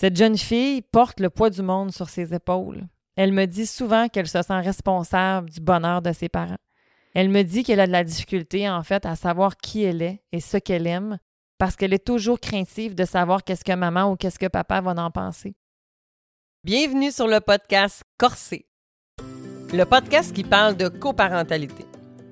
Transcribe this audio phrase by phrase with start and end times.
[0.00, 2.86] Cette jeune fille porte le poids du monde sur ses épaules.
[3.16, 6.60] Elle me dit souvent qu'elle se sent responsable du bonheur de ses parents.
[7.16, 10.22] Elle me dit qu'elle a de la difficulté, en fait, à savoir qui elle est
[10.30, 11.18] et ce qu'elle aime,
[11.58, 14.92] parce qu'elle est toujours craintive de savoir qu'est-ce que maman ou qu'est-ce que papa va
[14.92, 15.56] en penser.
[16.62, 18.66] Bienvenue sur le podcast Corsé,
[19.72, 21.86] le podcast qui parle de coparentalité.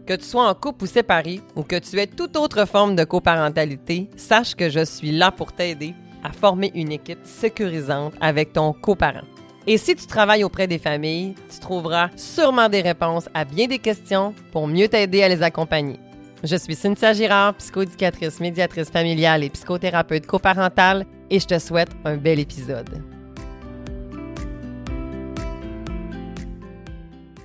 [0.06, 3.02] Que tu sois en couple ou séparé, ou que tu aies toute autre forme de
[3.02, 5.96] coparentalité, sache que je suis là pour t'aider
[6.26, 9.24] à former une équipe sécurisante avec ton coparent.
[9.68, 13.78] Et si tu travailles auprès des familles, tu trouveras sûrement des réponses à bien des
[13.78, 15.98] questions pour mieux t'aider à les accompagner.
[16.42, 22.16] Je suis Cynthia Girard, psychoéducatrice, médiatrice familiale et psychothérapeute coparentale, et je te souhaite un
[22.16, 23.02] bel épisode.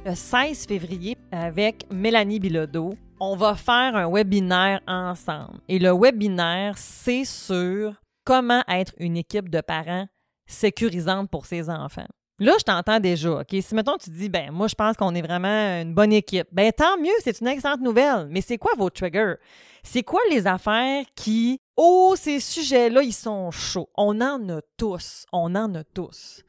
[0.06, 5.60] Le 16 février, avec Mélanie Bilodeau, on va faire un webinaire ensemble.
[5.70, 10.08] Et le webinaire, c'est sur comment être une équipe de parents
[10.48, 12.08] sécurisante pour ses enfants.
[12.40, 13.42] Là, je t'entends déjà.
[13.42, 13.56] OK?
[13.62, 16.48] Si, mettons, tu dis, ben, moi, je pense qu'on est vraiment une bonne équipe.
[16.52, 18.28] Ben, tant mieux, c'est une excellente nouvelle.
[18.30, 19.36] Mais c'est quoi vos triggers?
[19.84, 23.90] C'est quoi les affaires qui, oh, ces sujets-là, ils sont chauds?
[23.96, 25.26] On en a tous.
[25.32, 26.42] On en a tous.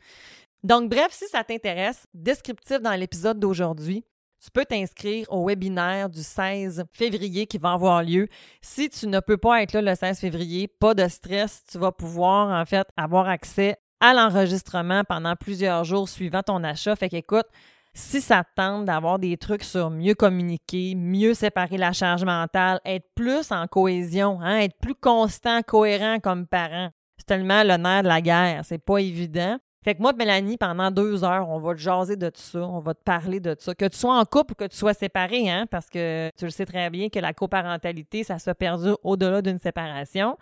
[0.62, 4.03] Donc, bref, si ça t'intéresse, descriptif dans l'épisode d'aujourd'hui,
[4.43, 8.27] tu peux t'inscrire au webinaire du 16 février qui va avoir lieu.
[8.61, 11.93] Si tu ne peux pas être là le 16 février, pas de stress, tu vas
[11.93, 16.97] pouvoir en fait avoir accès à l'enregistrement pendant plusieurs jours suivant ton achat.
[16.97, 17.47] Fait qu'écoute,
[17.95, 22.81] si ça te tente d'avoir des trucs sur mieux communiquer, mieux séparer la charge mentale,
[22.84, 28.03] être plus en cohésion, hein, être plus constant, cohérent comme parent, c'est tellement le nerf
[28.03, 28.65] de la guerre.
[28.65, 29.59] C'est pas évident.
[29.84, 32.80] Fait que moi, Mélanie, pendant deux heures, on va te jaser de tout ça, on
[32.80, 33.75] va te parler de ça.
[33.75, 36.50] Que tu sois en couple ou que tu sois séparé, hein, parce que tu le
[36.50, 40.36] sais très bien que la coparentalité, ça se perdure au-delà d'une séparation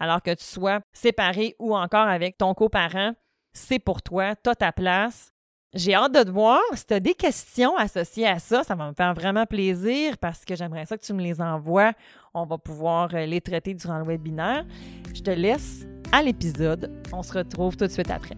[0.00, 3.12] alors que tu sois séparé ou encore avec ton coparent,
[3.52, 5.30] c'est pour toi, tu as ta place.
[5.72, 6.60] J'ai hâte de te voir.
[6.74, 10.44] Si tu as des questions associées à ça, ça va me faire vraiment plaisir parce
[10.44, 11.92] que j'aimerais ça que tu me les envoies.
[12.34, 14.66] On va pouvoir euh, les traiter durant le webinaire.
[15.14, 16.90] Je te laisse à l'épisode.
[17.12, 18.36] On se retrouve tout de suite après.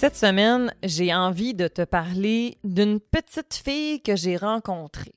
[0.00, 5.12] Cette semaine, j'ai envie de te parler d'une petite fille que j'ai rencontrée.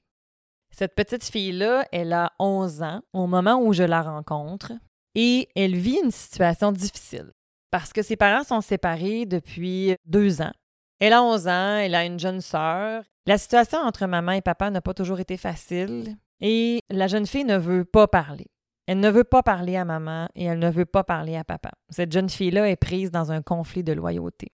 [0.72, 4.74] Cette petite fille-là, elle a 11 ans au moment où je la rencontre
[5.16, 7.32] et elle vit une situation difficile
[7.72, 10.52] parce que ses parents sont séparés depuis deux ans.
[11.00, 13.06] Elle a 11 ans, elle a une jeune sœur.
[13.26, 17.46] La situation entre maman et papa n'a pas toujours été facile et la jeune fille
[17.46, 18.48] ne veut pas parler.
[18.88, 21.72] Elle ne veut pas parler à maman et elle ne veut pas parler à papa.
[21.90, 24.52] Cette jeune fille-là est prise dans un conflit de loyauté.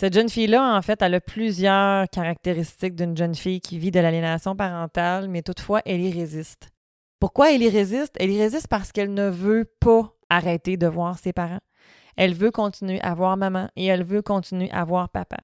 [0.00, 3.98] Cette jeune fille-là, en fait, elle a plusieurs caractéristiques d'une jeune fille qui vit de
[3.98, 6.68] l'aliénation parentale, mais toutefois, elle y résiste.
[7.18, 8.14] Pourquoi elle y résiste?
[8.20, 11.58] Elle y résiste parce qu'elle ne veut pas arrêter de voir ses parents.
[12.16, 15.38] Elle veut continuer à voir maman et elle veut continuer à voir papa.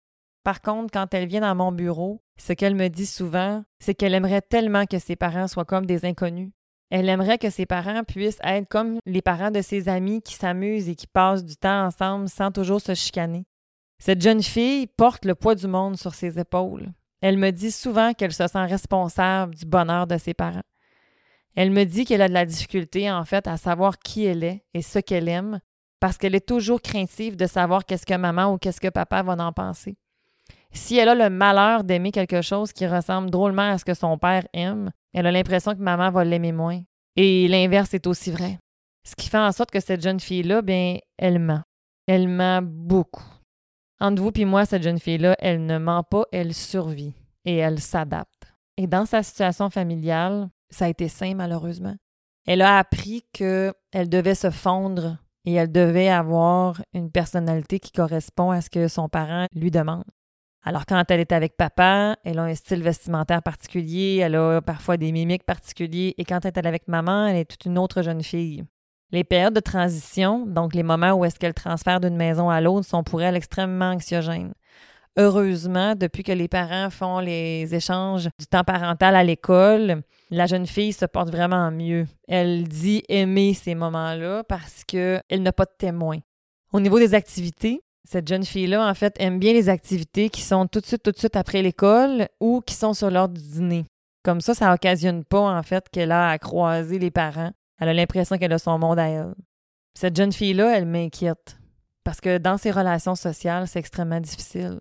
[0.45, 4.15] Par contre, quand elle vient dans mon bureau, ce qu'elle me dit souvent, c'est qu'elle
[4.15, 6.53] aimerait tellement que ses parents soient comme des inconnus.
[6.91, 10.89] Elle aimerait que ses parents puissent être comme les parents de ses amis qui s'amusent
[10.89, 13.47] et qui passent du temps ensemble sans toujours se chicaner.
[14.07, 16.93] Cette jeune fille porte le poids du monde sur ses épaules.
[17.23, 20.61] Elle me dit souvent qu'elle se sent responsable du bonheur de ses parents.
[21.57, 24.63] Elle me dit qu'elle a de la difficulté, en fait, à savoir qui elle est
[24.75, 25.59] et ce qu'elle aime,
[26.01, 29.43] parce qu'elle est toujours craintive de savoir qu'est-ce que maman ou qu'est-ce que papa va
[29.43, 29.97] en penser.
[30.71, 34.19] Si elle a le malheur d'aimer quelque chose qui ressemble drôlement à ce que son
[34.19, 36.83] père aime, elle a l'impression que maman va l'aimer moins.
[37.17, 38.59] Et l'inverse est aussi vrai.
[39.03, 41.63] Ce qui fait en sorte que cette jeune fille-là, bien, elle ment.
[42.07, 43.25] Elle ment beaucoup.
[44.01, 47.81] Entre vous et moi, cette jeune fille-là, elle ne ment pas, elle survit et elle
[47.81, 48.53] s'adapte.
[48.77, 51.95] Et dans sa situation familiale, ça a été sain malheureusement.
[52.47, 58.51] Elle a appris qu'elle devait se fondre et elle devait avoir une personnalité qui correspond
[58.51, 60.05] à ce que son parent lui demande.
[60.63, 64.97] Alors quand elle est avec papa, elle a un style vestimentaire particulier, elle a parfois
[64.97, 68.23] des mimiques particuliers et quand elle est avec maman, elle est toute une autre jeune
[68.23, 68.65] fille.
[69.15, 72.85] Les périodes de transition, donc les moments où est-ce qu'elle transfère d'une maison à l'autre,
[72.85, 74.55] sont pour elle extrêmement anxiogènes.
[75.17, 80.03] Heureusement, depuis que les parents font les échanges du temps parental à l'école,
[80.33, 82.09] la jeune fille se porte vraiment mieux.
[82.27, 86.19] Elle dit aimer ces moments-là parce qu'elle n'a pas de témoin.
[86.73, 90.67] Au niveau des activités, cette jeune fille-là, en fait, aime bien les activités qui sont
[90.67, 93.85] tout de suite, tout de suite après l'école ou qui sont sur l'heure du dîner.
[94.25, 97.95] Comme ça, ça occasionne pas, en fait, qu'elle a à croiser les parents elle a
[97.95, 99.35] l'impression qu'elle a son monde à elle.
[99.95, 101.59] Cette jeune fille-là, elle m'inquiète
[102.05, 104.81] parce que dans ses relations sociales, c'est extrêmement difficile.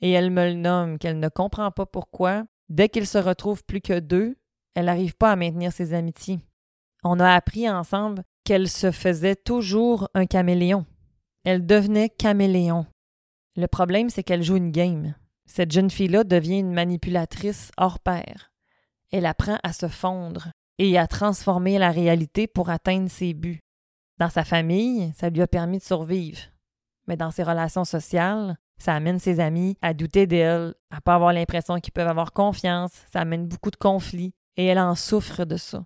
[0.00, 3.80] Et elle me le nomme qu'elle ne comprend pas pourquoi, dès qu'ils se retrouvent plus
[3.80, 4.38] que deux,
[4.74, 6.40] elle n'arrive pas à maintenir ses amitiés.
[7.02, 10.86] On a appris ensemble qu'elle se faisait toujours un caméléon.
[11.44, 12.86] Elle devenait caméléon.
[13.56, 15.14] Le problème, c'est qu'elle joue une game.
[15.46, 18.52] Cette jeune fille-là devient une manipulatrice hors pair.
[19.10, 20.52] Elle apprend à se fondre
[20.82, 23.60] et à transformer la réalité pour atteindre ses buts.
[24.18, 26.40] Dans sa famille, ça lui a permis de survivre.
[27.06, 31.34] Mais dans ses relations sociales, ça amène ses amis à douter d'elle, à pas avoir
[31.34, 35.58] l'impression qu'ils peuvent avoir confiance, ça amène beaucoup de conflits, et elle en souffre de
[35.58, 35.84] ça.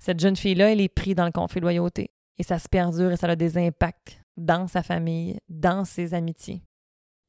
[0.00, 3.12] Cette jeune fille-là, elle est prise dans le conflit de loyauté, et ça se perdure
[3.12, 6.65] et ça a des impacts dans sa famille, dans ses amitiés.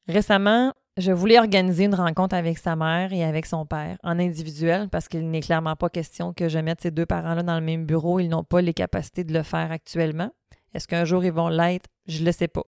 [0.08, 4.88] Récemment, je voulais organiser une rencontre avec sa mère et avec son père, en individuel,
[4.88, 7.84] parce qu'il n'est clairement pas question que je mette ces deux parents-là dans le même
[7.84, 8.18] bureau.
[8.18, 10.30] Ils n'ont pas les capacités de le faire actuellement.
[10.74, 11.86] Est-ce qu'un jour ils vont l'être?
[12.06, 12.62] Je ne le sais pas.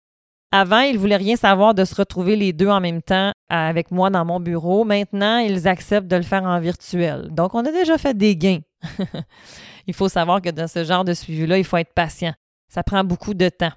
[0.52, 4.10] Avant, ils voulaient rien savoir de se retrouver les deux en même temps avec moi
[4.10, 4.84] dans mon bureau.
[4.84, 7.30] Maintenant, ils acceptent de le faire en virtuel.
[7.32, 8.62] Donc, on a déjà fait des gains.
[9.88, 12.34] il faut savoir que dans ce genre de suivi-là, il faut être patient.
[12.68, 13.72] Ça prend beaucoup de temps.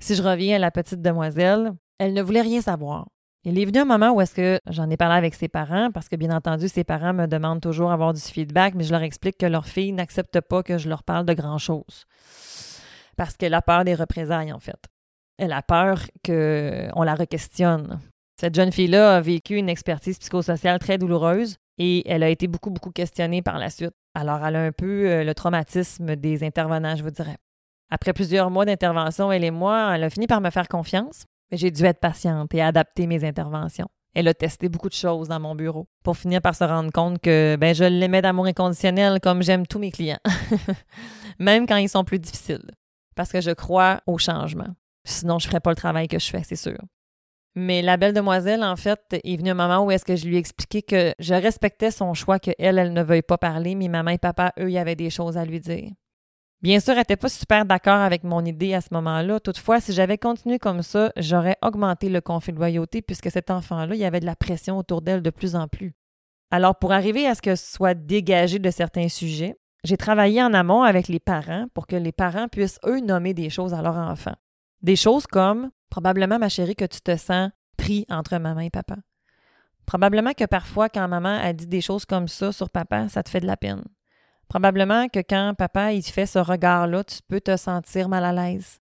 [0.00, 3.06] Si je reviens à la petite demoiselle, elle ne voulait rien savoir.
[3.44, 6.08] Il est venu un moment où est-ce que j'en ai parlé avec ses parents, parce
[6.08, 9.38] que bien entendu, ses parents me demandent toujours avoir du feedback, mais je leur explique
[9.38, 12.06] que leur fille n'accepte pas que je leur parle de grand-chose.
[13.16, 14.84] Parce qu'elle a peur des représailles, en fait.
[15.38, 18.00] Elle a peur qu'on la requestionne.
[18.40, 22.70] Cette jeune fille-là a vécu une expertise psychosociale très douloureuse et elle a été beaucoup,
[22.70, 23.94] beaucoup questionnée par la suite.
[24.14, 27.36] Alors, elle a un peu euh, le traumatisme des intervenants, je vous dirais.
[27.90, 31.70] Après plusieurs mois d'intervention, elle et moi, elle a fini par me faire confiance, j'ai
[31.70, 33.88] dû être patiente et adapter mes interventions.
[34.14, 37.20] Elle a testé beaucoup de choses dans mon bureau pour finir par se rendre compte
[37.20, 40.20] que ben, je l'aimais d'amour inconditionnel comme j'aime tous mes clients,
[41.38, 42.70] même quand ils sont plus difficiles,
[43.14, 44.74] parce que je crois au changement.
[45.04, 46.78] Sinon, je ne ferais pas le travail que je fais, c'est sûr.
[47.54, 50.36] Mais la belle demoiselle, en fait, est venue un moment où est-ce que je lui
[50.36, 53.88] ai expliqué que je respectais son choix, qu'elle, elle, elle ne veuille pas parler, mais
[53.88, 55.90] maman et papa, eux, il y avait des choses à lui dire.
[56.62, 59.40] Bien sûr, elle n'était pas super d'accord avec mon idée à ce moment-là.
[59.40, 63.94] Toutefois, si j'avais continué comme ça, j'aurais augmenté le conflit de loyauté puisque cet enfant-là,
[63.94, 65.94] il y avait de la pression autour d'elle de plus en plus.
[66.50, 70.82] Alors, pour arriver à ce que soit dégagé de certains sujets, j'ai travaillé en amont
[70.82, 74.34] avec les parents pour que les parents puissent, eux, nommer des choses à leur enfant.
[74.82, 78.96] Des choses comme probablement, ma chérie, que tu te sens pris entre maman et papa.
[79.84, 83.28] Probablement que parfois, quand maman a dit des choses comme ça sur papa, ça te
[83.28, 83.84] fait de la peine.
[84.48, 88.78] Probablement que quand papa il fait ce regard-là, tu peux te sentir mal à l'aise.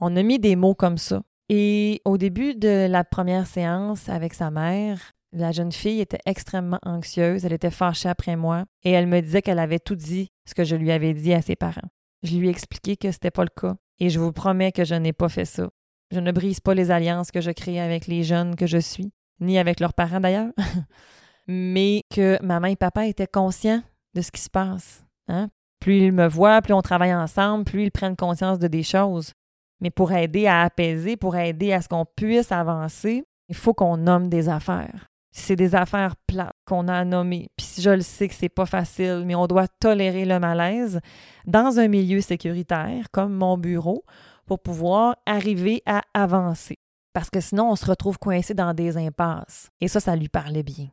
[0.00, 1.22] On a mis des mots comme ça.
[1.48, 6.78] Et au début de la première séance avec sa mère, la jeune fille était extrêmement
[6.82, 10.54] anxieuse, elle était fâchée après moi et elle me disait qu'elle avait tout dit ce
[10.54, 11.88] que je lui avais dit à ses parents.
[12.22, 14.84] Je lui ai expliqué que ce n'était pas le cas et je vous promets que
[14.84, 15.68] je n'ai pas fait ça.
[16.10, 19.12] Je ne brise pas les alliances que je crée avec les jeunes que je suis,
[19.40, 20.52] ni avec leurs parents d'ailleurs,
[21.46, 23.82] mais que maman et papa étaient conscients
[24.14, 25.04] de ce qui se passe.
[25.28, 25.48] Hein.
[25.80, 29.32] Plus ils me voient, plus on travaille ensemble, plus ils prennent conscience de des choses.
[29.80, 33.96] Mais pour aider à apaiser, pour aider à ce qu'on puisse avancer, il faut qu'on
[33.96, 35.06] nomme des affaires.
[35.30, 37.48] C'est des affaires plates qu'on a à nommer.
[37.56, 41.00] Puis je le sais que c'est pas facile, mais on doit tolérer le malaise
[41.46, 44.04] dans un milieu sécuritaire comme mon bureau
[44.46, 46.78] pour pouvoir arriver à avancer.
[47.12, 49.70] Parce que sinon, on se retrouve coincé dans des impasses.
[49.80, 50.88] Et ça, ça lui parlait bien.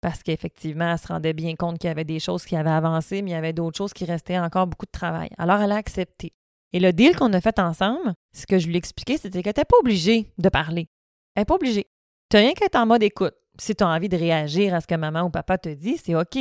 [0.00, 3.22] Parce qu'effectivement, elle se rendait bien compte qu'il y avait des choses qui avaient avancé,
[3.22, 5.28] mais il y avait d'autres choses qui restaient encore beaucoup de travail.
[5.36, 6.32] Alors, elle a accepté.
[6.72, 9.50] Et le deal qu'on a fait ensemble, ce que je lui ai expliqué, c'était qu'elle
[9.50, 10.88] n'était pas obligée de parler.
[11.34, 11.86] Elle n'est pas obligée.
[12.30, 13.34] Tu n'as rien qu'à être en mode écoute.
[13.58, 16.14] Si tu as envie de réagir à ce que maman ou papa te dit, c'est
[16.14, 16.38] OK.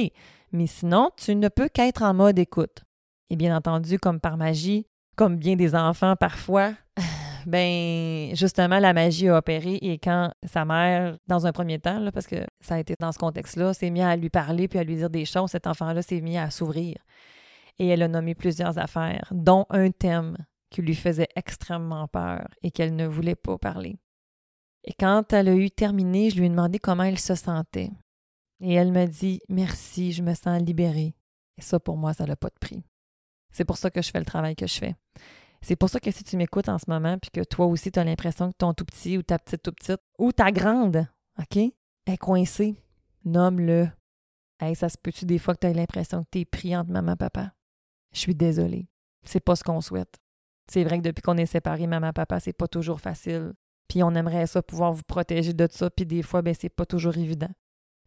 [0.51, 2.83] Mais sinon, tu ne peux qu'être en mode écoute.
[3.29, 6.73] Et bien entendu, comme par magie, comme bien des enfants parfois,
[7.45, 12.27] ben justement, la magie a opéré et quand sa mère, dans un premier temps, parce
[12.27, 14.95] que ça a été dans ce contexte-là, s'est mis à lui parler puis à lui
[14.95, 16.95] dire des choses, cet enfant-là s'est mis à s'ouvrir.
[17.77, 20.37] Et elle a nommé plusieurs affaires, dont un thème
[20.69, 23.97] qui lui faisait extrêmement peur et qu'elle ne voulait pas parler.
[24.83, 27.91] Et quand elle a eu terminé, je lui ai demandé comment elle se sentait.
[28.61, 31.15] Et elle m'a dit Merci, je me sens libérée.
[31.57, 32.83] Et ça, pour moi, ça n'a pas de prix.
[33.51, 34.95] C'est pour ça que je fais le travail que je fais.
[35.61, 37.99] C'est pour ça que si tu m'écoutes en ce moment, puis que toi aussi, tu
[37.99, 41.57] as l'impression que ton tout petit ou ta petite tout petite ou ta grande, OK,
[41.57, 42.75] est coincée,
[43.25, 43.89] nomme-le.
[44.59, 46.91] Hey, ça se peut-tu des fois que tu as l'impression que tu es pris entre
[46.91, 47.53] maman papa?
[48.13, 48.87] Je suis désolée.
[49.23, 50.15] C'est pas ce qu'on souhaite.
[50.71, 53.53] C'est vrai que depuis qu'on est séparés, maman papa, c'est pas toujours facile.
[53.87, 56.85] Puis on aimerait ça pouvoir vous protéger de ça, puis des fois, ben c'est pas
[56.85, 57.49] toujours évident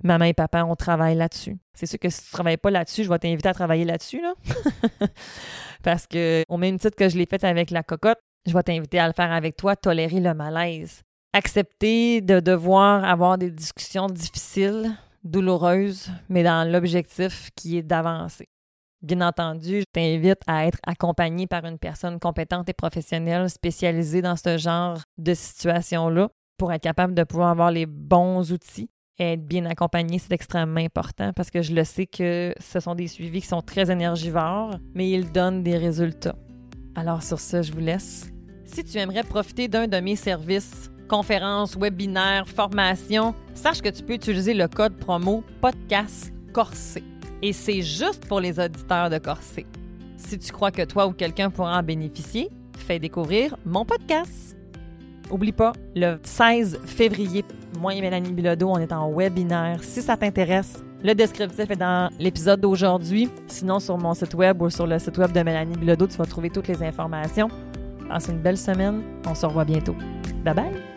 [0.02, 1.56] maman et papa, on travaille là-dessus.
[1.74, 4.20] C'est sûr que si tu ne travailles pas là-dessus, je vais t'inviter à travailler là-dessus,
[4.20, 4.34] là.
[5.82, 8.98] Parce que, au même titre que je l'ai fait avec la cocotte, je vais t'inviter
[8.98, 11.02] à le faire avec toi, tolérer le malaise.
[11.32, 14.92] Accepter de devoir avoir des discussions difficiles,
[15.24, 18.48] douloureuses, mais dans l'objectif qui est d'avancer.
[19.00, 24.36] Bien entendu, je t'invite à être accompagné par une personne compétente et professionnelle spécialisée dans
[24.36, 28.90] ce genre de situation-là pour être capable de pouvoir avoir les bons outils
[29.22, 33.08] être bien accompagné, c'est extrêmement important parce que je le sais que ce sont des
[33.08, 36.36] suivis qui sont très énergivores, mais ils donnent des résultats.
[36.94, 38.30] Alors sur ce, je vous laisse.
[38.64, 44.14] Si tu aimerais profiter d'un de mes services, conférences, webinaires, formations, sache que tu peux
[44.14, 47.02] utiliser le code promo podcast Corsé.
[47.42, 49.66] Et c'est juste pour les auditeurs de Corsé.
[50.16, 54.56] Si tu crois que toi ou quelqu'un pourra en bénéficier, fais découvrir mon podcast.
[55.32, 57.42] Oublie pas, le 16 février,
[57.80, 59.82] moi et Mélanie Bilodeau, on est en webinaire.
[59.82, 63.30] Si ça t'intéresse, le descriptif est dans l'épisode d'aujourd'hui.
[63.46, 66.26] Sinon, sur mon site web ou sur le site web de Mélanie Bilodeau, tu vas
[66.26, 67.48] trouver toutes les informations.
[68.08, 69.02] Passe une belle semaine.
[69.26, 69.96] On se revoit bientôt.
[70.44, 70.91] Bye bye!